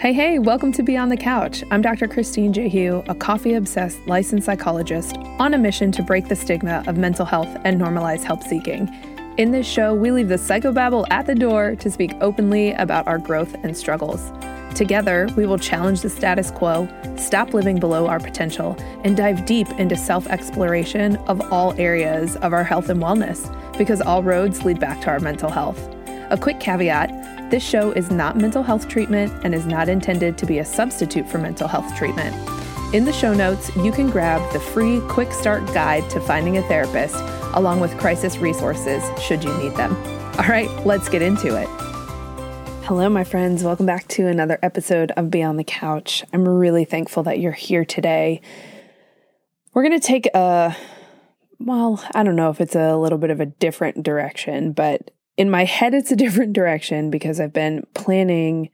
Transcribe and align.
Hey, 0.00 0.14
hey, 0.14 0.38
welcome 0.38 0.72
to 0.72 0.82
Beyond 0.82 1.12
the 1.12 1.16
Couch. 1.18 1.62
I'm 1.70 1.82
Dr. 1.82 2.08
Christine 2.08 2.54
Jehu, 2.54 3.02
a 3.08 3.14
coffee 3.14 3.52
obsessed 3.52 3.98
licensed 4.06 4.46
psychologist 4.46 5.18
on 5.38 5.52
a 5.52 5.58
mission 5.58 5.92
to 5.92 6.02
break 6.02 6.26
the 6.26 6.36
stigma 6.36 6.82
of 6.86 6.96
mental 6.96 7.26
health 7.26 7.54
and 7.66 7.78
normalize 7.78 8.24
help 8.24 8.42
seeking. 8.42 8.88
In 9.36 9.50
this 9.50 9.66
show, 9.66 9.94
we 9.94 10.10
leave 10.10 10.28
the 10.28 10.36
psychobabble 10.36 11.06
at 11.10 11.26
the 11.26 11.34
door 11.34 11.76
to 11.76 11.90
speak 11.90 12.14
openly 12.22 12.72
about 12.72 13.06
our 13.06 13.18
growth 13.18 13.54
and 13.62 13.76
struggles. 13.76 14.32
Together, 14.74 15.28
we 15.36 15.44
will 15.44 15.58
challenge 15.58 16.00
the 16.00 16.08
status 16.08 16.50
quo, 16.50 16.88
stop 17.18 17.52
living 17.52 17.78
below 17.78 18.06
our 18.06 18.20
potential, 18.20 18.78
and 19.04 19.18
dive 19.18 19.44
deep 19.44 19.68
into 19.72 19.98
self 19.98 20.26
exploration 20.28 21.16
of 21.28 21.52
all 21.52 21.74
areas 21.78 22.36
of 22.36 22.54
our 22.54 22.64
health 22.64 22.88
and 22.88 23.02
wellness, 23.02 23.54
because 23.76 24.00
all 24.00 24.22
roads 24.22 24.64
lead 24.64 24.80
back 24.80 25.02
to 25.02 25.10
our 25.10 25.20
mental 25.20 25.50
health. 25.50 25.94
A 26.30 26.38
quick 26.38 26.60
caveat 26.60 27.50
this 27.50 27.60
show 27.60 27.90
is 27.90 28.08
not 28.08 28.36
mental 28.36 28.62
health 28.62 28.86
treatment 28.86 29.32
and 29.42 29.52
is 29.52 29.66
not 29.66 29.88
intended 29.88 30.38
to 30.38 30.46
be 30.46 30.58
a 30.60 30.64
substitute 30.64 31.28
for 31.28 31.38
mental 31.38 31.66
health 31.66 31.92
treatment. 31.96 32.36
In 32.94 33.04
the 33.04 33.12
show 33.12 33.34
notes, 33.34 33.74
you 33.74 33.90
can 33.90 34.10
grab 34.10 34.52
the 34.52 34.60
free 34.60 35.00
Quick 35.08 35.32
Start 35.32 35.66
Guide 35.74 36.08
to 36.10 36.20
Finding 36.20 36.56
a 36.56 36.62
Therapist, 36.62 37.16
along 37.54 37.80
with 37.80 37.98
crisis 37.98 38.38
resources 38.38 39.02
should 39.20 39.42
you 39.42 39.52
need 39.58 39.74
them. 39.74 39.96
All 40.38 40.46
right, 40.46 40.70
let's 40.86 41.08
get 41.08 41.20
into 41.20 41.60
it. 41.60 41.66
Hello, 42.84 43.08
my 43.08 43.24
friends. 43.24 43.64
Welcome 43.64 43.86
back 43.86 44.06
to 44.08 44.28
another 44.28 44.60
episode 44.62 45.10
of 45.16 45.32
Beyond 45.32 45.58
the 45.58 45.64
Couch. 45.64 46.22
I'm 46.32 46.46
really 46.46 46.84
thankful 46.84 47.24
that 47.24 47.40
you're 47.40 47.50
here 47.50 47.84
today. 47.84 48.40
We're 49.74 49.82
going 49.82 50.00
to 50.00 50.06
take 50.06 50.26
a, 50.32 50.76
well, 51.58 52.04
I 52.14 52.22
don't 52.22 52.36
know 52.36 52.50
if 52.50 52.60
it's 52.60 52.76
a 52.76 52.96
little 52.96 53.18
bit 53.18 53.30
of 53.30 53.40
a 53.40 53.46
different 53.46 54.04
direction, 54.04 54.70
but 54.70 55.10
in 55.40 55.48
my 55.48 55.64
head, 55.64 55.94
it's 55.94 56.12
a 56.12 56.16
different 56.16 56.52
direction 56.52 57.08
because 57.08 57.40
I've 57.40 57.54
been 57.54 57.86
planning 57.94 58.68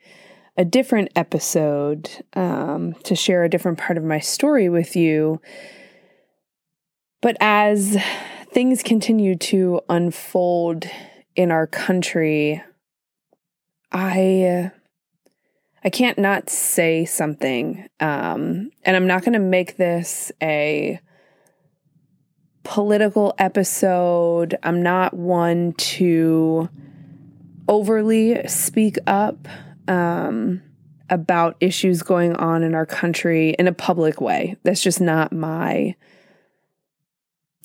a 0.56 0.64
different 0.64 1.10
episode 1.14 2.10
um, 2.32 2.94
to 3.04 3.14
share 3.14 3.44
a 3.44 3.48
different 3.48 3.78
part 3.78 3.96
of 3.96 4.02
my 4.02 4.18
story 4.18 4.68
with 4.68 4.96
you. 4.96 5.40
But 7.22 7.36
as 7.38 7.96
things 8.50 8.82
continue 8.82 9.36
to 9.36 9.80
unfold 9.88 10.86
in 11.36 11.52
our 11.52 11.68
country, 11.68 12.60
I 13.92 14.72
I 15.84 15.88
can't 15.90 16.18
not 16.18 16.50
say 16.50 17.04
something, 17.04 17.86
um, 18.00 18.72
and 18.82 18.96
I'm 18.96 19.06
not 19.06 19.22
going 19.22 19.34
to 19.34 19.38
make 19.38 19.76
this 19.76 20.32
a 20.42 20.98
political 22.66 23.32
episode. 23.38 24.58
I'm 24.64 24.82
not 24.82 25.14
one 25.14 25.72
to 25.74 26.68
overly 27.68 28.46
speak 28.48 28.98
up 29.06 29.46
um, 29.86 30.60
about 31.08 31.56
issues 31.60 32.02
going 32.02 32.34
on 32.34 32.64
in 32.64 32.74
our 32.74 32.84
country 32.84 33.50
in 33.50 33.68
a 33.68 33.72
public 33.72 34.20
way. 34.20 34.56
That's 34.64 34.82
just 34.82 35.00
not 35.00 35.32
my. 35.32 35.94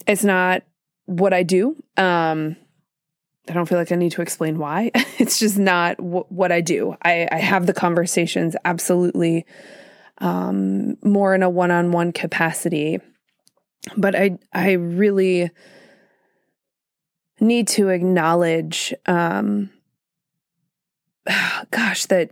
It's 0.05 0.23
not 0.23 0.61
what 1.05 1.33
I 1.33 1.41
do. 1.41 1.75
Um, 1.97 2.55
I 3.49 3.53
don't 3.53 3.67
feel 3.67 3.79
like 3.79 3.91
I 3.91 3.95
need 3.95 4.11
to 4.11 4.21
explain 4.21 4.59
why. 4.59 4.91
it's 5.17 5.39
just 5.39 5.57
not 5.57 5.97
w- 5.97 6.25
what 6.29 6.51
I 6.51 6.61
do. 6.61 6.95
I, 7.01 7.27
I 7.31 7.37
have 7.37 7.65
the 7.65 7.73
conversations 7.73 8.55
absolutely 8.65 9.47
um, 10.19 10.95
more 11.03 11.33
in 11.33 11.41
a 11.41 11.49
one 11.49 11.71
on 11.71 11.91
one 11.91 12.11
capacity 12.11 12.99
but 13.97 14.15
I 14.15 14.37
I 14.53 14.73
really 14.73 15.51
need 17.39 17.67
to 17.69 17.89
acknowledge 17.89 18.93
um 19.05 19.69
gosh 21.71 22.05
that 22.05 22.31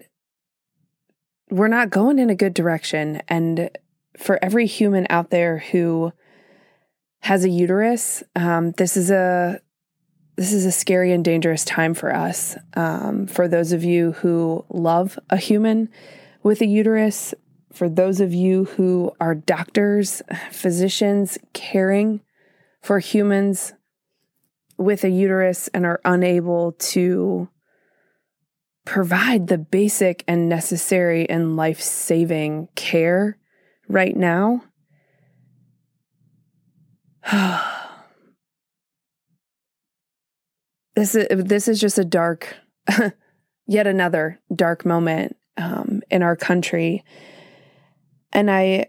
we're 1.49 1.67
not 1.67 1.89
going 1.89 2.19
in 2.19 2.29
a 2.29 2.35
good 2.35 2.53
direction. 2.53 3.21
And 3.27 3.71
for 4.17 4.37
every 4.41 4.67
human 4.67 5.07
out 5.09 5.31
there 5.31 5.59
who 5.71 6.13
has 7.21 7.43
a 7.43 7.49
uterus 7.49 8.23
um, 8.35 8.71
this 8.73 8.95
is 8.95 9.11
a 9.11 9.59
this 10.35 10.53
is 10.53 10.65
a 10.65 10.71
scary 10.71 11.11
and 11.11 11.25
dangerous 11.25 11.65
time 11.65 11.93
for 11.93 12.15
us. 12.15 12.55
Um, 12.73 13.27
for 13.27 13.49
those 13.49 13.73
of 13.73 13.83
you 13.83 14.13
who 14.13 14.63
love 14.69 15.19
a 15.29 15.35
human 15.35 15.89
with 16.43 16.61
a 16.61 16.65
uterus 16.65 17.33
for 17.71 17.87
those 17.89 18.19
of 18.19 18.33
you 18.33 18.65
who 18.65 19.11
are 19.19 19.35
doctors, 19.35 20.21
physicians 20.51 21.37
caring 21.53 22.21
for 22.81 22.99
humans 22.99 23.73
with 24.77 25.03
a 25.03 25.09
uterus 25.09 25.67
and 25.69 25.85
are 25.85 25.99
unable 26.05 26.71
to 26.73 27.49
provide 28.85 29.47
the 29.47 29.57
basic 29.57 30.23
and 30.27 30.49
necessary 30.49 31.29
and 31.29 31.55
life 31.55 31.81
saving 31.81 32.67
care 32.75 33.37
right 33.87 34.15
now. 34.15 34.63
this 40.95 41.13
is 41.13 41.27
this 41.29 41.67
is 41.67 41.79
just 41.79 41.99
a 41.99 42.05
dark, 42.05 42.55
yet 43.67 43.85
another 43.85 44.39
dark 44.55 44.85
moment 44.85 45.37
um, 45.57 46.01
in 46.09 46.23
our 46.23 46.35
country, 46.35 47.03
and 48.31 48.49
I 48.49 48.87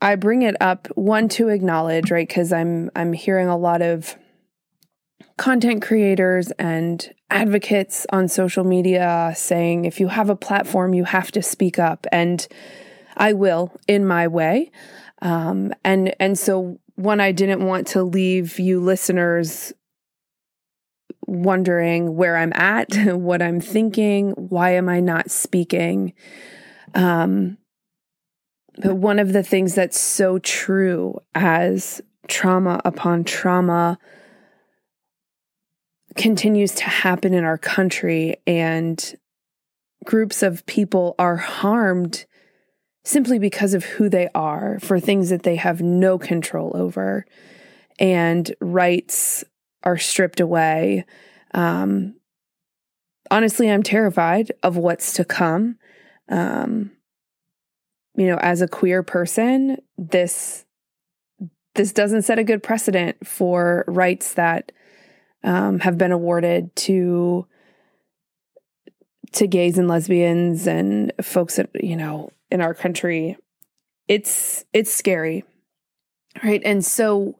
I 0.00 0.16
bring 0.16 0.42
it 0.42 0.56
up 0.60 0.88
one 0.96 1.28
to 1.30 1.48
acknowledge, 1.48 2.10
right? 2.10 2.28
Because 2.28 2.52
I'm 2.52 2.90
I'm 2.94 3.12
hearing 3.12 3.48
a 3.48 3.56
lot 3.56 3.82
of 3.82 4.16
content 5.36 5.82
creators 5.82 6.50
and 6.52 7.12
advocates 7.30 8.06
on 8.12 8.28
social 8.28 8.64
media 8.64 9.32
saying 9.34 9.84
if 9.84 9.98
you 9.98 10.08
have 10.08 10.30
a 10.30 10.36
platform, 10.36 10.94
you 10.94 11.04
have 11.04 11.32
to 11.32 11.42
speak 11.42 11.78
up, 11.78 12.06
and 12.12 12.46
I 13.16 13.32
will 13.32 13.72
in 13.88 14.06
my 14.06 14.28
way. 14.28 14.70
Um, 15.22 15.72
and 15.84 16.14
and 16.20 16.38
so 16.38 16.78
one, 16.96 17.20
I 17.20 17.32
didn't 17.32 17.64
want 17.64 17.86
to 17.88 18.02
leave 18.02 18.58
you 18.58 18.80
listeners 18.80 19.72
wondering 21.26 22.14
where 22.16 22.36
I'm 22.36 22.52
at, 22.52 22.94
what 23.06 23.42
I'm 23.42 23.60
thinking, 23.60 24.32
why 24.32 24.74
am 24.74 24.88
I 24.88 25.00
not 25.00 25.30
speaking? 25.30 26.12
Um, 26.94 27.58
but 28.78 28.96
one 28.96 29.18
of 29.18 29.32
the 29.32 29.42
things 29.42 29.74
that's 29.74 29.98
so 29.98 30.38
true 30.38 31.18
as 31.34 32.00
trauma 32.28 32.80
upon 32.84 33.24
trauma 33.24 33.98
continues 36.16 36.72
to 36.74 36.84
happen 36.84 37.34
in 37.34 37.44
our 37.44 37.58
country 37.58 38.36
and 38.46 39.16
groups 40.04 40.42
of 40.42 40.64
people 40.66 41.14
are 41.18 41.36
harmed 41.36 42.24
simply 43.04 43.38
because 43.38 43.74
of 43.74 43.84
who 43.84 44.08
they 44.08 44.28
are 44.34 44.78
for 44.80 44.98
things 44.98 45.30
that 45.30 45.42
they 45.42 45.56
have 45.56 45.82
no 45.82 46.18
control 46.18 46.72
over 46.74 47.26
and 47.98 48.54
rights 48.60 49.44
are 49.82 49.98
stripped 49.98 50.40
away. 50.40 51.04
Um, 51.52 52.14
honestly 53.30 53.70
i'm 53.70 53.82
terrified 53.82 54.52
of 54.62 54.76
what's 54.76 55.14
to 55.14 55.24
come. 55.24 55.76
Um, 56.28 56.92
you 58.16 58.26
know, 58.26 58.38
as 58.38 58.62
a 58.62 58.68
queer 58.68 59.02
person, 59.02 59.78
this 59.98 60.64
this 61.74 61.92
doesn't 61.92 62.22
set 62.22 62.38
a 62.38 62.44
good 62.44 62.62
precedent 62.62 63.26
for 63.26 63.84
rights 63.88 64.34
that 64.34 64.70
um, 65.42 65.80
have 65.80 65.98
been 65.98 66.12
awarded 66.12 66.74
to 66.76 67.46
to 69.32 69.46
gays 69.48 69.78
and 69.78 69.88
lesbians 69.88 70.68
and 70.68 71.12
folks 71.20 71.56
that 71.56 71.70
you 71.74 71.96
know 71.96 72.30
in 72.50 72.60
our 72.60 72.74
country. 72.74 73.36
It's 74.06 74.64
it's 74.72 74.92
scary, 74.92 75.44
right? 76.42 76.62
And 76.64 76.84
so, 76.84 77.38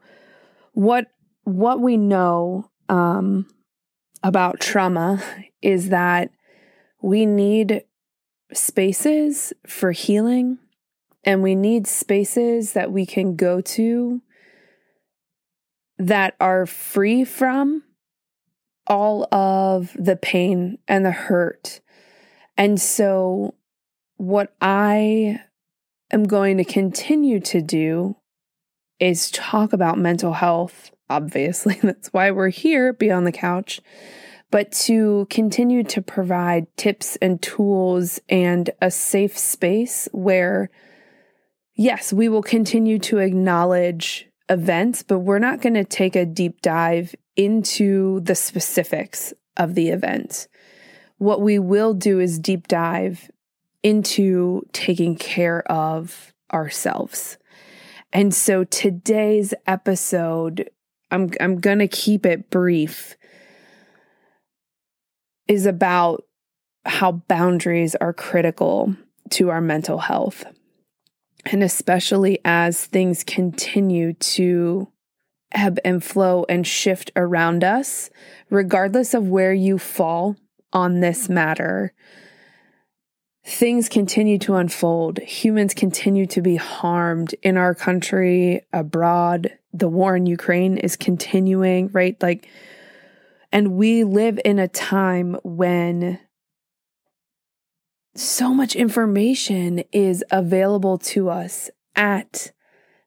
what 0.73 1.07
what 1.45 1.81
we 1.81 1.97
know 1.97 2.71
um, 2.89 3.47
about 4.23 4.61
trauma 4.61 5.23
is 5.63 5.91
that 5.91 6.31
we 7.01 7.27
need 7.27 7.85
spaces 8.53 9.53
for 9.67 9.93
healing 9.93 10.59
and 11.25 11.43
we 11.43 11.55
need 11.55 11.87
spaces 11.87 12.73
that 12.73 12.93
we 12.93 13.07
can 13.07 13.37
go 13.37 13.61
to 13.61 14.21
that 15.99 16.35
are 16.41 16.67
free 16.67 17.25
from 17.25 17.83
all 18.87 19.27
of 19.33 19.97
the 19.99 20.17
pain 20.17 20.79
and 20.87 21.05
the 21.05 21.11
hurt. 21.11 21.81
And 22.57 22.81
so, 22.81 23.55
what 24.17 24.55
I 24.61 25.41
am 26.13 26.25
going 26.25 26.59
to 26.59 26.65
continue 26.65 27.41
to 27.41 27.61
do 27.61 28.17
is 29.01 29.31
talk 29.31 29.73
about 29.73 29.99
mental 29.99 30.35
health. 30.35 30.93
Obviously, 31.11 31.79
that's 31.83 32.09
why 32.09 32.31
we're 32.31 32.51
here 32.51 32.93
beyond 32.93 33.27
the 33.27 33.33
couch, 33.33 33.81
but 34.51 34.71
to 34.73 35.27
continue 35.31 35.83
to 35.85 36.03
provide 36.03 36.67
tips 36.77 37.17
and 37.17 37.43
tools 37.43 38.21
and 38.29 38.71
a 38.81 38.91
safe 38.91 39.37
space 39.37 40.09
where 40.13 40.71
yes, 41.75 42.13
we 42.13 42.29
will 42.29 42.43
continue 42.43 42.99
to 43.01 43.19
acknowledge 43.19 44.29
events, 44.49 45.03
but 45.03 45.21
we're 45.21 45.39
not 45.39 45.61
going 45.61 45.75
to 45.75 45.85
take 45.85 46.17
a 46.17 46.27
deep 46.27 46.61
dive 46.63 47.15
into 47.37 48.21
the 48.21 48.35
specifics 48.35 49.33
of 49.57 49.75
the 49.75 49.89
event. 49.89 50.49
What 51.19 51.41
we 51.41 51.59
will 51.59 51.95
do 51.95 52.21
is 52.21 52.39
deep 52.39 52.69
dive 52.69 53.31
into 53.83 54.63
taking 54.73 55.17
care 55.17 55.61
of 55.71 56.33
ourselves. 56.53 57.39
And 58.13 58.35
so 58.35 58.65
today's 58.65 59.55
episode, 59.67 60.71
I'm 61.11 61.31
I'm 61.41 61.61
going 61.61 61.81
to 61.81 61.89
keep 61.89 62.25
it 62.25 62.51
brief, 62.51 63.17
is 65.49 65.67
about 65.67 66.25
how 66.85 67.13
boundaries 67.13 67.95
are 67.97 68.13
critical 68.13 68.95
to 69.31 69.51
our 69.51 69.61
mental 69.61 69.99
health. 69.99 70.45
And 71.47 71.63
especially 71.63 72.39
as 72.45 72.85
things 72.87 73.23
continue 73.25 74.15
to 74.15 74.89
ebb 75.53 75.79
and 75.85 76.03
flow 76.03 76.45
and 76.49 76.67
shift 76.67 77.11
around 77.17 77.63
us, 77.63 78.11
regardless 78.51 79.15
of 79.15 79.29
where 79.29 79.53
you 79.53 79.79
fall 79.79 80.37
on 80.73 81.01
this 81.01 81.29
matter, 81.29 81.93
things 83.45 83.89
continue 83.89 84.39
to 84.39 84.57
unfold. 84.57 85.19
Humans 85.19 85.75
continue 85.75 86.27
to 86.27 86.41
be 86.41 86.57
harmed 86.57 87.35
in 87.43 87.57
our 87.57 87.75
country, 87.75 88.63
abroad. 88.73 89.53
The 89.73 89.89
war 89.89 90.17
in 90.17 90.27
Ukraine 90.27 90.79
is 90.79 90.97
continuing, 90.97 91.89
right? 91.89 92.21
Like, 92.23 92.49
and 93.53 93.73
we 93.73 94.03
live 94.03 94.41
in 94.45 94.59
a 94.59 94.67
time 94.67 95.37
when 95.45 96.19
so 98.15 98.55
much 98.55 98.77
information 98.77 99.85
is 99.93 100.25
available 100.31 100.99
to 100.99 101.29
us 101.31 101.71
at 101.97 102.53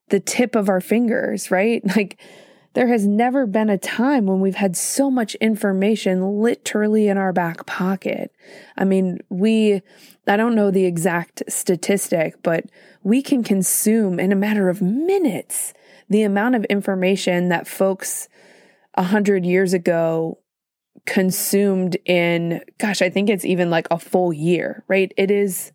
the 0.10 0.20
tip 0.20 0.56
of 0.56 0.70
our 0.70 0.82
fingers, 0.82 1.52
right? 1.52 1.82
Like, 1.96 2.20
there 2.78 2.90
has 2.90 3.08
never 3.08 3.48
been 3.48 3.72
a 3.72 3.78
time 3.80 4.28
when 4.28 4.40
we've 4.40 4.54
had 4.54 4.78
so 4.78 5.10
much 5.10 5.34
information 5.36 6.40
literally 6.44 7.08
in 7.08 7.18
our 7.18 7.34
back 7.34 7.66
pocket. 7.66 8.32
I 8.78 8.84
mean, 8.86 9.18
we, 9.30 9.82
I 10.28 10.38
don't 10.38 10.54
know 10.54 10.70
the 10.70 10.86
exact 10.86 11.42
statistic, 11.48 12.36
but 12.44 12.66
we 13.02 13.24
can 13.24 13.44
consume 13.44 14.20
in 14.20 14.32
a 14.32 14.36
matter 14.36 14.70
of 14.70 14.80
minutes 14.80 15.74
the 16.08 16.22
amount 16.22 16.54
of 16.54 16.66
information 16.66 17.50
that 17.50 17.68
folks 17.68 18.30
a 18.94 19.04
hundred 19.04 19.44
years 19.44 19.74
ago 19.74 20.38
consumed 21.08 21.98
in, 22.06 22.62
gosh, 22.78 23.02
I 23.02 23.10
think 23.10 23.30
it's 23.30 23.46
even 23.46 23.72
like 23.72 23.88
a 23.90 23.98
full 23.98 24.32
year, 24.32 24.84
right? 24.88 25.12
It 25.18 25.32
is 25.32 25.72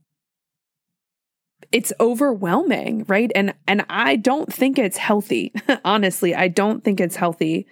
it's 1.72 1.92
overwhelming, 1.98 3.04
right? 3.08 3.32
And 3.34 3.54
and 3.66 3.84
I 3.88 4.16
don't 4.16 4.52
think 4.52 4.78
it's 4.78 4.98
healthy. 4.98 5.52
Honestly, 5.84 6.34
I 6.34 6.48
don't 6.48 6.84
think 6.84 7.00
it's 7.00 7.16
healthy 7.16 7.66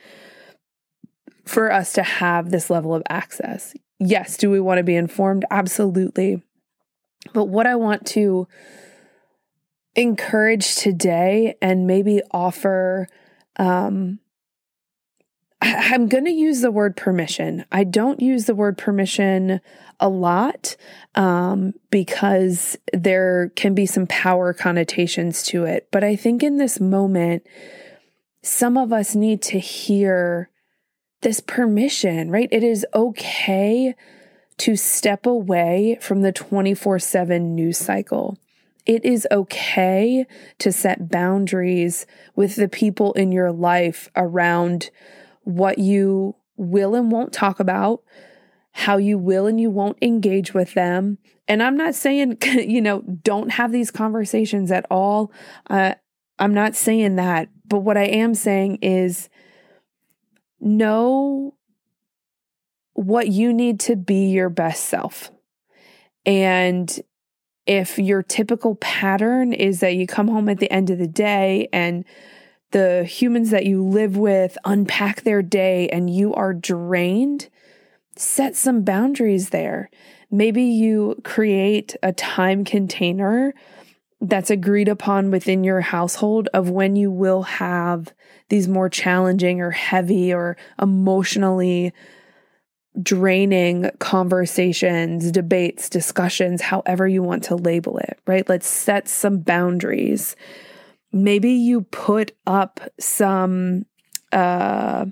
for 1.44 1.70
us 1.70 1.92
to 1.92 2.02
have 2.02 2.50
this 2.50 2.70
level 2.70 2.94
of 2.94 3.02
access. 3.10 3.74
Yes, 3.98 4.38
do 4.38 4.50
we 4.50 4.58
want 4.58 4.78
to 4.78 4.84
be 4.84 4.96
informed? 4.96 5.44
Absolutely. 5.50 6.42
But 7.34 7.46
what 7.46 7.66
I 7.66 7.74
want 7.74 8.06
to 8.08 8.48
encourage 9.94 10.76
today 10.76 11.56
and 11.60 11.86
maybe 11.86 12.22
offer 12.30 13.06
um 13.58 14.18
I'm 15.62 16.08
going 16.08 16.24
to 16.24 16.30
use 16.30 16.60
the 16.60 16.70
word 16.70 16.96
permission. 16.96 17.64
I 17.70 17.84
don't 17.84 18.20
use 18.20 18.46
the 18.46 18.54
word 18.54 18.78
permission 18.78 19.60
a 19.98 20.08
lot 20.08 20.76
um, 21.14 21.74
because 21.90 22.78
there 22.92 23.50
can 23.56 23.74
be 23.74 23.84
some 23.84 24.06
power 24.06 24.54
connotations 24.54 25.42
to 25.44 25.64
it. 25.64 25.88
But 25.90 26.02
I 26.02 26.16
think 26.16 26.42
in 26.42 26.56
this 26.56 26.80
moment, 26.80 27.46
some 28.42 28.78
of 28.78 28.92
us 28.92 29.14
need 29.14 29.42
to 29.42 29.58
hear 29.58 30.48
this 31.20 31.40
permission, 31.40 32.30
right? 32.30 32.48
It 32.50 32.64
is 32.64 32.86
okay 32.94 33.94
to 34.58 34.76
step 34.76 35.26
away 35.26 35.98
from 36.00 36.22
the 36.22 36.32
24 36.32 36.98
7 36.98 37.54
news 37.54 37.76
cycle. 37.76 38.38
It 38.86 39.04
is 39.04 39.28
okay 39.30 40.26
to 40.58 40.72
set 40.72 41.10
boundaries 41.10 42.06
with 42.34 42.56
the 42.56 42.68
people 42.68 43.12
in 43.12 43.30
your 43.30 43.52
life 43.52 44.08
around 44.16 44.90
what 45.42 45.78
you 45.78 46.36
will 46.56 46.94
and 46.94 47.10
won't 47.10 47.32
talk 47.32 47.60
about, 47.60 48.02
how 48.72 48.96
you 48.96 49.18
will 49.18 49.46
and 49.46 49.60
you 49.60 49.70
won't 49.70 49.98
engage 50.02 50.54
with 50.54 50.74
them. 50.74 51.18
And 51.48 51.62
I'm 51.62 51.76
not 51.76 51.94
saying, 51.94 52.38
you 52.42 52.80
know, 52.80 53.02
don't 53.02 53.50
have 53.50 53.72
these 53.72 53.90
conversations 53.90 54.70
at 54.70 54.86
all. 54.90 55.32
Uh, 55.68 55.94
I'm 56.38 56.54
not 56.54 56.74
saying 56.76 57.16
that. 57.16 57.48
But 57.66 57.80
what 57.80 57.96
I 57.96 58.04
am 58.04 58.34
saying 58.34 58.78
is 58.82 59.28
know 60.60 61.54
what 62.94 63.28
you 63.28 63.52
need 63.52 63.80
to 63.80 63.96
be 63.96 64.26
your 64.26 64.48
best 64.48 64.86
self. 64.86 65.30
And 66.26 67.00
if 67.66 67.98
your 67.98 68.22
typical 68.22 68.74
pattern 68.76 69.52
is 69.52 69.80
that 69.80 69.94
you 69.94 70.06
come 70.06 70.28
home 70.28 70.48
at 70.48 70.58
the 70.58 70.70
end 70.70 70.90
of 70.90 70.98
the 70.98 71.06
day 71.06 71.68
and 71.72 72.04
the 72.70 73.04
humans 73.04 73.50
that 73.50 73.66
you 73.66 73.82
live 73.82 74.16
with 74.16 74.56
unpack 74.64 75.22
their 75.22 75.42
day 75.42 75.88
and 75.88 76.08
you 76.08 76.34
are 76.34 76.54
drained, 76.54 77.48
set 78.16 78.56
some 78.56 78.82
boundaries 78.82 79.50
there. 79.50 79.90
Maybe 80.30 80.62
you 80.62 81.20
create 81.24 81.96
a 82.02 82.12
time 82.12 82.64
container 82.64 83.54
that's 84.20 84.50
agreed 84.50 84.88
upon 84.88 85.30
within 85.30 85.64
your 85.64 85.80
household 85.80 86.48
of 86.52 86.70
when 86.70 86.94
you 86.94 87.10
will 87.10 87.42
have 87.42 88.12
these 88.50 88.68
more 88.68 88.88
challenging 88.88 89.60
or 89.60 89.70
heavy 89.70 90.32
or 90.32 90.56
emotionally 90.80 91.92
draining 93.02 93.90
conversations, 93.98 95.30
debates, 95.32 95.88
discussions, 95.88 96.60
however 96.60 97.08
you 97.08 97.22
want 97.22 97.44
to 97.44 97.56
label 97.56 97.98
it, 97.98 98.18
right? 98.26 98.48
Let's 98.48 98.66
set 98.66 99.08
some 99.08 99.38
boundaries 99.38 100.36
maybe 101.12 101.50
you 101.50 101.82
put 101.82 102.32
up 102.46 102.80
some 102.98 103.86
uh 104.32 105.06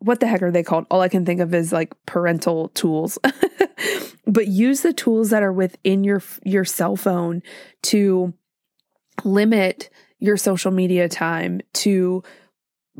what 0.00 0.20
the 0.20 0.26
heck 0.26 0.42
are 0.42 0.50
they 0.50 0.62
called? 0.62 0.86
All 0.90 1.02
I 1.02 1.08
can 1.08 1.26
think 1.26 1.40
of 1.40 1.52
is 1.52 1.72
like 1.72 1.92
parental 2.06 2.68
tools. 2.70 3.18
but 4.26 4.48
use 4.48 4.80
the 4.80 4.92
tools 4.92 5.30
that 5.30 5.42
are 5.42 5.52
within 5.52 6.04
your 6.04 6.22
your 6.44 6.64
cell 6.64 6.96
phone 6.96 7.42
to 7.82 8.32
limit 9.24 9.90
your 10.18 10.36
social 10.36 10.70
media 10.70 11.08
time 11.08 11.60
to 11.72 12.22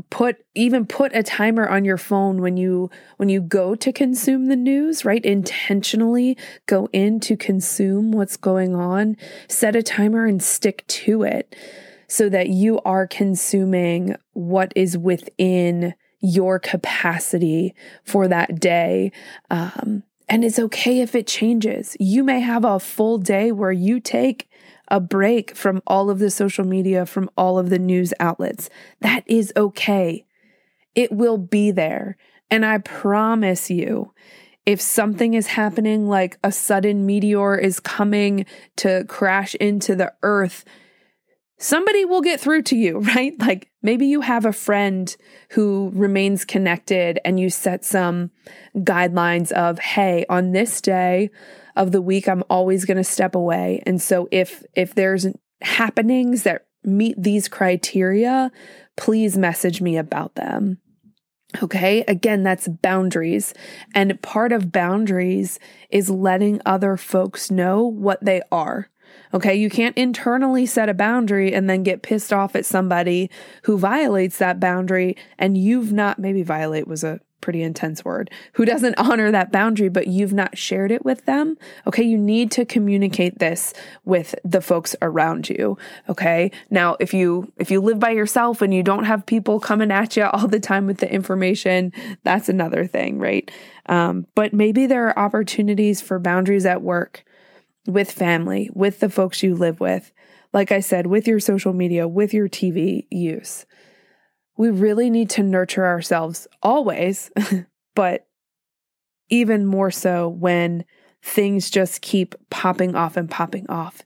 put 0.08 0.36
even 0.54 0.86
put 0.86 1.14
a 1.14 1.22
timer 1.22 1.68
on 1.68 1.84
your 1.84 1.98
phone 1.98 2.40
when 2.40 2.56
you 2.56 2.90
when 3.18 3.28
you 3.28 3.40
go 3.40 3.74
to 3.74 3.92
consume 3.92 4.46
the 4.46 4.56
news 4.56 5.04
right 5.04 5.24
intentionally 5.24 6.36
go 6.66 6.88
in 6.92 7.20
to 7.20 7.36
consume 7.36 8.10
what's 8.12 8.36
going 8.36 8.74
on 8.74 9.16
set 9.48 9.76
a 9.76 9.82
timer 9.82 10.24
and 10.24 10.42
stick 10.42 10.86
to 10.86 11.22
it 11.22 11.54
so 12.10 12.28
that 12.28 12.48
you 12.48 12.80
are 12.80 13.06
consuming 13.06 14.16
what 14.32 14.72
is 14.74 14.98
within 14.98 15.94
your 16.18 16.58
capacity 16.58 17.72
for 18.02 18.26
that 18.26 18.58
day. 18.58 19.12
Um, 19.48 20.02
and 20.28 20.44
it's 20.44 20.58
okay 20.58 21.00
if 21.00 21.14
it 21.14 21.28
changes. 21.28 21.96
You 22.00 22.24
may 22.24 22.40
have 22.40 22.64
a 22.64 22.80
full 22.80 23.18
day 23.18 23.52
where 23.52 23.70
you 23.70 24.00
take 24.00 24.48
a 24.88 24.98
break 24.98 25.54
from 25.54 25.82
all 25.86 26.10
of 26.10 26.18
the 26.18 26.30
social 26.30 26.64
media, 26.64 27.06
from 27.06 27.30
all 27.36 27.60
of 27.60 27.70
the 27.70 27.78
news 27.78 28.12
outlets. 28.18 28.68
That 29.00 29.22
is 29.26 29.52
okay. 29.56 30.26
It 30.96 31.12
will 31.12 31.38
be 31.38 31.70
there. 31.70 32.16
And 32.50 32.66
I 32.66 32.78
promise 32.78 33.70
you, 33.70 34.12
if 34.66 34.80
something 34.80 35.34
is 35.34 35.46
happening, 35.46 36.08
like 36.08 36.38
a 36.42 36.50
sudden 36.50 37.06
meteor 37.06 37.56
is 37.56 37.78
coming 37.78 38.46
to 38.78 39.04
crash 39.04 39.54
into 39.54 39.94
the 39.94 40.12
earth, 40.24 40.64
somebody 41.60 42.04
will 42.04 42.22
get 42.22 42.40
through 42.40 42.62
to 42.62 42.76
you, 42.76 42.98
right? 43.14 43.38
Like 43.38 43.70
maybe 43.82 44.06
you 44.06 44.22
have 44.22 44.44
a 44.44 44.52
friend 44.52 45.14
who 45.50 45.92
remains 45.94 46.44
connected 46.44 47.20
and 47.24 47.38
you 47.38 47.50
set 47.50 47.84
some 47.84 48.32
guidelines 48.76 49.52
of, 49.52 49.78
hey, 49.78 50.26
on 50.28 50.50
this 50.50 50.80
day 50.80 51.30
of 51.76 51.92
the 51.92 52.02
week, 52.02 52.28
I'm 52.28 52.42
always 52.50 52.84
going 52.84 52.96
to 52.96 53.04
step 53.04 53.36
away. 53.36 53.82
And 53.86 54.02
so 54.02 54.28
if, 54.32 54.64
if 54.74 54.94
there's 54.94 55.26
happenings 55.62 56.42
that 56.42 56.66
meet 56.82 57.22
these 57.22 57.46
criteria, 57.46 58.50
please 58.96 59.36
message 59.36 59.80
me 59.80 59.96
about 59.96 60.34
them. 60.34 60.78
Okay. 61.62 62.04
Again, 62.06 62.42
that's 62.42 62.68
boundaries. 62.68 63.54
And 63.94 64.20
part 64.22 64.52
of 64.52 64.72
boundaries 64.72 65.58
is 65.90 66.08
letting 66.08 66.60
other 66.64 66.96
folks 66.96 67.50
know 67.50 67.84
what 67.84 68.24
they 68.24 68.40
are. 68.52 68.88
Okay. 69.32 69.54
You 69.54 69.70
can't 69.70 69.96
internally 69.96 70.66
set 70.66 70.88
a 70.88 70.94
boundary 70.94 71.54
and 71.54 71.70
then 71.70 71.82
get 71.82 72.02
pissed 72.02 72.32
off 72.32 72.56
at 72.56 72.66
somebody 72.66 73.30
who 73.64 73.78
violates 73.78 74.38
that 74.38 74.58
boundary 74.58 75.16
and 75.38 75.56
you've 75.56 75.92
not, 75.92 76.18
maybe 76.18 76.42
violate 76.42 76.88
was 76.88 77.04
a 77.04 77.20
pretty 77.40 77.62
intense 77.62 78.04
word, 78.04 78.30
who 78.54 78.64
doesn't 78.64 78.94
honor 78.98 79.30
that 79.30 79.52
boundary, 79.52 79.88
but 79.88 80.06
you've 80.06 80.32
not 80.32 80.58
shared 80.58 80.90
it 80.90 81.04
with 81.04 81.24
them. 81.26 81.56
Okay. 81.86 82.02
You 82.02 82.18
need 82.18 82.50
to 82.52 82.64
communicate 82.64 83.38
this 83.38 83.72
with 84.04 84.34
the 84.44 84.60
folks 84.60 84.96
around 85.00 85.48
you. 85.48 85.78
Okay. 86.08 86.50
Now, 86.68 86.96
if 87.00 87.14
you, 87.14 87.52
if 87.56 87.70
you 87.70 87.80
live 87.80 88.00
by 88.00 88.10
yourself 88.10 88.62
and 88.62 88.74
you 88.74 88.82
don't 88.82 89.04
have 89.04 89.24
people 89.26 89.60
coming 89.60 89.90
at 89.90 90.16
you 90.16 90.24
all 90.24 90.48
the 90.48 90.60
time 90.60 90.86
with 90.86 90.98
the 90.98 91.12
information, 91.12 91.92
that's 92.24 92.48
another 92.48 92.86
thing, 92.86 93.18
right? 93.18 93.50
Um, 93.86 94.26
but 94.34 94.52
maybe 94.52 94.86
there 94.86 95.08
are 95.08 95.18
opportunities 95.18 96.00
for 96.00 96.18
boundaries 96.18 96.66
at 96.66 96.82
work 96.82 97.24
with 97.90 98.10
family, 98.10 98.70
with 98.72 99.00
the 99.00 99.10
folks 99.10 99.42
you 99.42 99.54
live 99.54 99.80
with, 99.80 100.12
like 100.52 100.72
I 100.72 100.80
said, 100.80 101.06
with 101.06 101.26
your 101.26 101.40
social 101.40 101.72
media, 101.72 102.08
with 102.08 102.32
your 102.34 102.48
TV 102.48 103.06
use. 103.10 103.66
We 104.56 104.70
really 104.70 105.10
need 105.10 105.30
to 105.30 105.42
nurture 105.42 105.86
ourselves 105.86 106.46
always, 106.62 107.30
but 107.94 108.26
even 109.28 109.66
more 109.66 109.90
so 109.90 110.28
when 110.28 110.84
things 111.22 111.70
just 111.70 112.00
keep 112.00 112.34
popping 112.50 112.94
off 112.94 113.16
and 113.16 113.30
popping 113.30 113.68
off. 113.68 114.02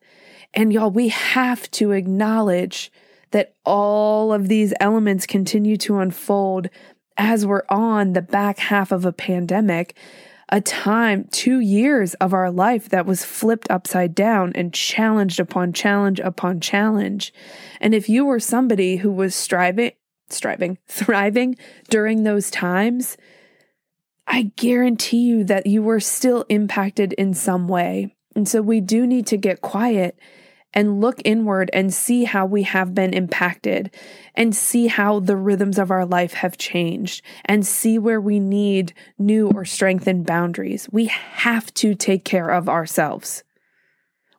And 0.52 0.72
y'all, 0.72 0.90
we 0.90 1.08
have 1.08 1.70
to 1.72 1.92
acknowledge 1.92 2.92
that 3.30 3.54
all 3.64 4.32
of 4.32 4.48
these 4.48 4.72
elements 4.78 5.26
continue 5.26 5.76
to 5.78 5.98
unfold 5.98 6.68
as 7.16 7.46
we're 7.46 7.64
on 7.68 8.12
the 8.12 8.22
back 8.22 8.58
half 8.58 8.92
of 8.92 9.04
a 9.04 9.12
pandemic, 9.12 9.96
a 10.48 10.60
time, 10.60 11.28
two 11.30 11.60
years 11.60 12.14
of 12.14 12.32
our 12.32 12.50
life 12.50 12.88
that 12.90 13.06
was 13.06 13.24
flipped 13.24 13.70
upside 13.70 14.14
down 14.14 14.52
and 14.54 14.72
challenged 14.72 15.40
upon 15.40 15.72
challenge 15.72 16.20
upon 16.20 16.60
challenge. 16.60 17.32
And 17.80 17.94
if 17.94 18.08
you 18.08 18.24
were 18.24 18.40
somebody 18.40 18.96
who 18.96 19.10
was 19.10 19.34
striving, 19.34 19.92
striving, 20.28 20.78
thriving 20.86 21.56
during 21.88 22.22
those 22.22 22.50
times, 22.50 23.16
I 24.26 24.52
guarantee 24.56 25.22
you 25.22 25.44
that 25.44 25.66
you 25.66 25.82
were 25.82 26.00
still 26.00 26.44
impacted 26.48 27.12
in 27.14 27.34
some 27.34 27.68
way. 27.68 28.14
And 28.34 28.48
so 28.48 28.62
we 28.62 28.80
do 28.80 29.06
need 29.06 29.26
to 29.28 29.36
get 29.36 29.60
quiet 29.60 30.18
and 30.74 31.00
look 31.00 31.22
inward 31.24 31.70
and 31.72 31.94
see 31.94 32.24
how 32.24 32.44
we 32.44 32.64
have 32.64 32.94
been 32.94 33.14
impacted 33.14 33.94
and 34.34 34.54
see 34.54 34.88
how 34.88 35.20
the 35.20 35.36
rhythms 35.36 35.78
of 35.78 35.90
our 35.90 36.04
life 36.04 36.34
have 36.34 36.58
changed 36.58 37.22
and 37.44 37.64
see 37.66 37.98
where 37.98 38.20
we 38.20 38.40
need 38.40 38.92
new 39.16 39.48
or 39.50 39.64
strengthened 39.64 40.26
boundaries. 40.26 40.88
We 40.90 41.06
have 41.06 41.72
to 41.74 41.94
take 41.94 42.24
care 42.24 42.50
of 42.50 42.68
ourselves. 42.68 43.44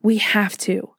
We 0.03 0.17
have 0.17 0.57
to. 0.59 0.91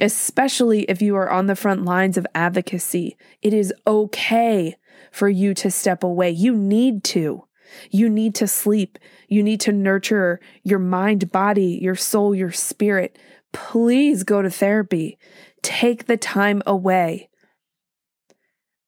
Especially 0.00 0.82
if 0.82 1.02
you 1.02 1.16
are 1.16 1.28
on 1.28 1.46
the 1.46 1.56
front 1.56 1.84
lines 1.84 2.16
of 2.16 2.26
advocacy, 2.32 3.16
it 3.42 3.52
is 3.52 3.74
okay 3.84 4.76
for 5.10 5.28
you 5.28 5.54
to 5.54 5.72
step 5.72 6.04
away. 6.04 6.30
You 6.30 6.54
need 6.54 7.02
to. 7.04 7.44
You 7.90 8.08
need 8.08 8.36
to 8.36 8.46
sleep. 8.46 8.98
You 9.28 9.42
need 9.42 9.60
to 9.62 9.72
nurture 9.72 10.40
your 10.62 10.78
mind, 10.78 11.32
body, 11.32 11.78
your 11.82 11.96
soul, 11.96 12.34
your 12.34 12.52
spirit 12.52 13.18
please 13.52 14.22
go 14.24 14.42
to 14.42 14.50
therapy. 14.50 15.18
Take 15.62 16.06
the 16.06 16.16
time 16.16 16.62
away. 16.66 17.28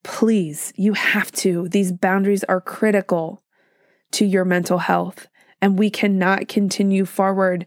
Please, 0.03 0.73
you 0.77 0.95
have 0.95 1.31
to. 1.33 1.69
These 1.69 1.93
boundaries 1.93 2.45
are 2.45 2.61
critical 2.61 3.43
to 4.13 4.25
your 4.25 4.45
mental 4.45 4.79
health, 4.79 5.29
and 5.61 5.79
we 5.79 5.91
cannot 5.91 6.49
continue 6.49 7.05
forward 7.05 7.67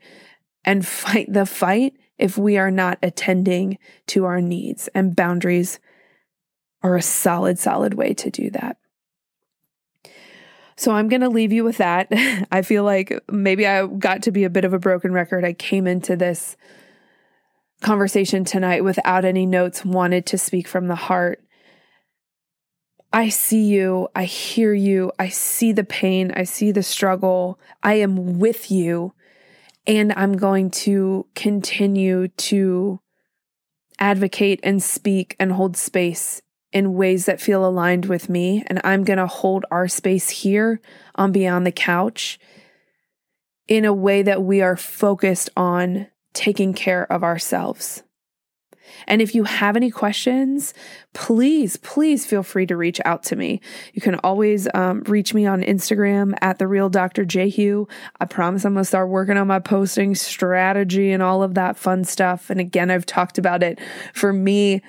and 0.65 0.85
fight 0.87 1.31
the 1.31 1.45
fight 1.45 1.93
if 2.17 2.37
we 2.37 2.57
are 2.57 2.71
not 2.71 2.97
attending 3.01 3.77
to 4.07 4.25
our 4.25 4.41
needs. 4.41 4.87
And 4.89 5.15
boundaries 5.15 5.79
are 6.81 6.95
a 6.95 7.01
solid, 7.01 7.59
solid 7.59 7.93
way 7.93 8.13
to 8.13 8.29
do 8.29 8.49
that. 8.51 8.77
So 10.75 10.91
I'm 10.91 11.07
going 11.07 11.21
to 11.21 11.29
leave 11.29 11.53
you 11.53 11.63
with 11.63 11.77
that. 11.77 12.07
I 12.51 12.61
feel 12.61 12.83
like 12.83 13.17
maybe 13.31 13.67
I 13.67 13.85
got 13.85 14.23
to 14.23 14.31
be 14.31 14.43
a 14.43 14.49
bit 14.49 14.65
of 14.65 14.73
a 14.73 14.79
broken 14.79 15.13
record. 15.13 15.45
I 15.45 15.53
came 15.53 15.87
into 15.87 16.15
this 16.15 16.57
conversation 17.83 18.43
tonight 18.45 18.83
without 18.83 19.25
any 19.25 19.45
notes, 19.45 19.85
wanted 19.85 20.25
to 20.27 20.37
speak 20.37 20.67
from 20.67 20.87
the 20.87 20.95
heart. 20.95 21.43
I 23.11 23.29
see 23.29 23.65
you. 23.65 24.07
I 24.15 24.23
hear 24.23 24.73
you. 24.73 25.11
I 25.19 25.29
see 25.29 25.71
the 25.71 25.83
pain. 25.83 26.31
I 26.31 26.45
see 26.45 26.71
the 26.71 26.81
struggle. 26.81 27.59
I 27.83 27.95
am 27.95 28.39
with 28.39 28.71
you. 28.71 29.13
And 29.85 30.13
I'm 30.13 30.35
going 30.35 30.71
to 30.71 31.27
continue 31.35 32.29
to 32.29 32.99
advocate 33.99 34.59
and 34.63 34.81
speak 34.81 35.35
and 35.39 35.51
hold 35.51 35.77
space 35.77 36.41
in 36.71 36.95
ways 36.95 37.27
that 37.27 37.39
feel 37.39 37.63
aligned 37.63 38.05
with 38.05 38.29
me. 38.29 38.63
And 38.65 38.81
I'm 38.83 39.03
going 39.03 39.19
to 39.19 39.27
hold 39.27 39.65
our 39.69 39.87
space 39.87 40.29
here 40.29 40.81
on 41.13 41.31
Beyond 41.31 41.67
the 41.67 41.71
Couch 41.71 42.39
in 43.67 43.85
a 43.85 43.93
way 43.93 44.23
that 44.23 44.41
we 44.41 44.61
are 44.61 44.75
focused 44.75 45.51
on 45.55 46.07
taking 46.33 46.73
care 46.73 47.11
of 47.11 47.23
ourselves. 47.23 48.03
And 49.07 49.21
if 49.21 49.35
you 49.35 49.43
have 49.43 49.75
any 49.75 49.91
questions, 49.91 50.73
please, 51.13 51.77
please 51.77 52.25
feel 52.25 52.43
free 52.43 52.65
to 52.67 52.77
reach 52.77 52.99
out 53.05 53.23
to 53.23 53.35
me. 53.35 53.61
You 53.93 54.01
can 54.01 54.15
always 54.15 54.67
um, 54.73 55.01
reach 55.03 55.33
me 55.33 55.45
on 55.45 55.61
Instagram 55.61 56.35
at 56.41 56.59
the 56.59 56.67
real 56.67 56.89
Dr. 56.89 57.25
Jehu. 57.25 57.85
I 58.19 58.25
promise 58.25 58.65
I'm 58.65 58.73
gonna 58.73 58.85
start 58.85 59.09
working 59.09 59.37
on 59.37 59.47
my 59.47 59.59
posting 59.59 60.15
strategy 60.15 61.11
and 61.11 61.23
all 61.23 61.43
of 61.43 61.55
that 61.55 61.77
fun 61.77 62.03
stuff. 62.03 62.49
And 62.49 62.59
again, 62.59 62.91
I've 62.91 63.05
talked 63.05 63.37
about 63.37 63.63
it. 63.63 63.79
For 64.13 64.33
me, 64.33 64.81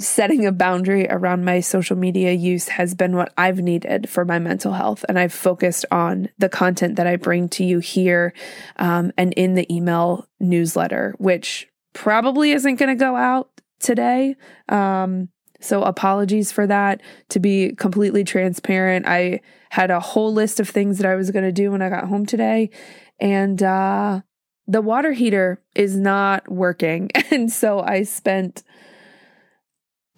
setting 0.00 0.46
a 0.46 0.52
boundary 0.52 1.06
around 1.08 1.44
my 1.44 1.60
social 1.60 1.96
media 1.96 2.32
use 2.32 2.68
has 2.68 2.94
been 2.94 3.14
what 3.14 3.32
I've 3.36 3.58
needed 3.58 4.08
for 4.08 4.24
my 4.24 4.38
mental 4.38 4.72
health. 4.72 5.04
And 5.08 5.18
I've 5.18 5.32
focused 5.32 5.84
on 5.90 6.30
the 6.38 6.48
content 6.48 6.96
that 6.96 7.06
I 7.06 7.16
bring 7.16 7.48
to 7.50 7.64
you 7.64 7.80
here 7.80 8.32
um, 8.76 9.12
and 9.18 9.34
in 9.34 9.54
the 9.54 9.72
email 9.72 10.26
newsletter, 10.40 11.14
which 11.18 11.68
probably 11.92 12.52
isn't 12.52 12.76
going 12.76 12.88
to 12.88 12.94
go 12.94 13.14
out 13.14 13.50
today. 13.78 14.36
Um, 14.68 15.28
so 15.60 15.82
apologies 15.82 16.50
for 16.50 16.66
that. 16.66 17.02
To 17.30 17.40
be 17.40 17.74
completely 17.74 18.24
transparent, 18.24 19.06
I 19.06 19.40
had 19.68 19.90
a 19.90 20.00
whole 20.00 20.32
list 20.32 20.60
of 20.60 20.68
things 20.68 20.98
that 20.98 21.06
I 21.06 21.14
was 21.14 21.30
going 21.30 21.44
to 21.44 21.52
do 21.52 21.70
when 21.70 21.82
I 21.82 21.90
got 21.90 22.08
home 22.08 22.24
today. 22.24 22.70
And, 23.20 23.62
uh, 23.62 24.22
the 24.66 24.80
water 24.80 25.10
heater 25.10 25.60
is 25.74 25.96
not 25.96 26.50
working. 26.50 27.10
And 27.32 27.50
so 27.50 27.80
I 27.80 28.02
spent 28.02 28.64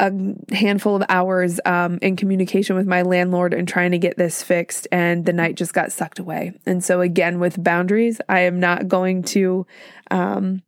a 0.02 0.10
handful 0.52 0.96
of 0.96 1.04
hours 1.08 1.60
um, 1.64 2.00
in 2.02 2.16
communication 2.16 2.74
with 2.74 2.88
my 2.88 3.02
landlord 3.02 3.54
and 3.54 3.68
trying 3.68 3.92
to 3.92 3.98
get 3.98 4.18
this 4.18 4.42
fixed, 4.42 4.88
and 4.90 5.24
the 5.24 5.32
night 5.32 5.54
just 5.54 5.72
got 5.72 5.92
sucked 5.92 6.18
away. 6.18 6.58
And 6.66 6.82
so, 6.82 7.00
again, 7.00 7.38
with 7.38 7.62
boundaries, 7.62 8.20
I 8.28 8.40
am 8.40 8.58
not 8.58 8.88
going 8.88 9.22
to, 9.24 9.64
um, 10.10 10.62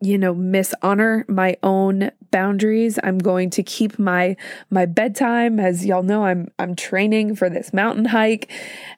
you 0.00 0.18
know, 0.18 0.34
mishonor 0.34 1.28
my 1.28 1.56
own 1.62 2.10
boundaries. 2.32 2.98
I'm 3.04 3.18
going 3.18 3.50
to 3.50 3.62
keep 3.62 4.00
my 4.00 4.36
my 4.68 4.84
bedtime, 4.84 5.60
as 5.60 5.86
y'all 5.86 6.02
know. 6.02 6.24
I'm 6.24 6.48
I'm 6.58 6.74
training 6.74 7.36
for 7.36 7.48
this 7.48 7.72
mountain 7.72 8.06
hike, 8.06 8.50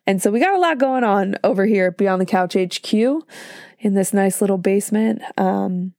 and 0.07 0.23
so 0.23 0.31
we 0.31 0.41
got 0.41 0.55
a 0.55 0.59
lot 0.59 0.79
going 0.79 1.05
on 1.05 1.37
over 1.45 1.67
here 1.67 1.89
at 1.89 1.99
Beyond 1.99 2.23
the 2.23 2.27
Couch 2.27 2.55
HQ 2.55 2.95
in 3.81 3.93
this 3.93 4.15
nice 4.15 4.41
little 4.41 4.59
basement. 4.59 5.21
Um, 5.37 5.93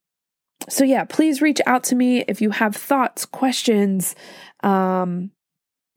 so 0.70 0.84
yeah, 0.84 1.06
please 1.06 1.42
reach 1.42 1.60
out 1.66 1.84
to 1.86 1.96
me 1.96 2.24
if 2.28 2.42
you 2.42 2.52
have 2.52 2.76
thoughts, 2.76 3.26
questions. 3.26 4.16
Um, 4.64 5.32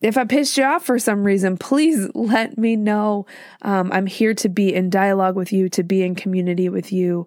if 0.00 0.18
I 0.18 0.24
pissed 0.24 0.56
you 0.58 0.64
off 0.64 0.84
for 0.84 0.98
some 0.98 1.24
reason, 1.24 1.56
please 1.56 2.08
let 2.14 2.58
me 2.58 2.76
know. 2.76 3.26
Um, 3.62 3.90
I'm 3.92 4.06
here 4.06 4.34
to 4.34 4.48
be 4.48 4.74
in 4.74 4.90
dialogue 4.90 5.36
with 5.36 5.52
you, 5.52 5.68
to 5.70 5.82
be 5.82 6.02
in 6.02 6.14
community 6.14 6.68
with 6.68 6.92
you. 6.92 7.26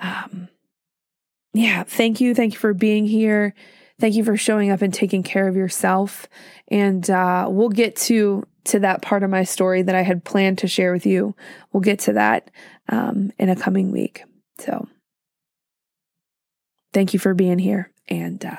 Um, 0.00 0.48
yeah, 1.52 1.84
thank 1.84 2.20
you. 2.20 2.34
Thank 2.34 2.54
you 2.54 2.58
for 2.58 2.74
being 2.74 3.06
here. 3.06 3.54
Thank 4.00 4.16
you 4.16 4.24
for 4.24 4.36
showing 4.36 4.70
up 4.70 4.82
and 4.82 4.92
taking 4.92 5.22
care 5.22 5.46
of 5.46 5.54
yourself. 5.54 6.28
And 6.68 7.08
uh, 7.08 7.46
we'll 7.48 7.68
get 7.68 7.96
to 7.96 8.44
to 8.64 8.78
that 8.78 9.02
part 9.02 9.22
of 9.22 9.28
my 9.28 9.44
story 9.44 9.82
that 9.82 9.94
I 9.94 10.00
had 10.00 10.24
planned 10.24 10.58
to 10.58 10.68
share 10.68 10.90
with 10.90 11.04
you. 11.04 11.36
We'll 11.70 11.82
get 11.82 11.98
to 12.00 12.14
that 12.14 12.50
um, 12.88 13.30
in 13.38 13.50
a 13.50 13.56
coming 13.56 13.92
week. 13.92 14.24
So. 14.58 14.88
Thank 16.94 17.12
you 17.12 17.18
for 17.18 17.34
being 17.34 17.58
here, 17.58 17.90
and 18.08 18.44
uh, 18.44 18.56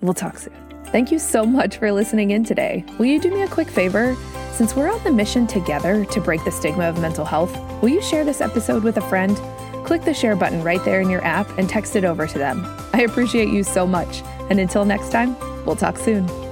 we'll 0.00 0.14
talk 0.14 0.38
soon. 0.38 0.54
Thank 0.86 1.10
you 1.10 1.18
so 1.18 1.44
much 1.44 1.78
for 1.78 1.90
listening 1.90 2.30
in 2.30 2.44
today. 2.44 2.84
Will 2.98 3.06
you 3.06 3.20
do 3.20 3.32
me 3.32 3.42
a 3.42 3.48
quick 3.48 3.68
favor? 3.68 4.16
Since 4.52 4.76
we're 4.76 4.88
on 4.88 5.02
the 5.02 5.10
mission 5.10 5.48
together 5.48 6.04
to 6.04 6.20
break 6.20 6.44
the 6.44 6.52
stigma 6.52 6.84
of 6.84 7.00
mental 7.00 7.24
health, 7.24 7.52
will 7.82 7.88
you 7.88 8.00
share 8.00 8.24
this 8.24 8.40
episode 8.40 8.84
with 8.84 8.96
a 8.96 9.00
friend? 9.00 9.36
Click 9.84 10.02
the 10.02 10.14
share 10.14 10.36
button 10.36 10.62
right 10.62 10.82
there 10.84 11.00
in 11.00 11.10
your 11.10 11.24
app 11.24 11.48
and 11.58 11.68
text 11.68 11.96
it 11.96 12.04
over 12.04 12.28
to 12.28 12.38
them. 12.38 12.64
I 12.92 13.02
appreciate 13.02 13.48
you 13.48 13.64
so 13.64 13.88
much. 13.88 14.22
And 14.50 14.60
until 14.60 14.84
next 14.84 15.10
time, 15.10 15.36
we'll 15.66 15.74
talk 15.74 15.98
soon. 15.98 16.43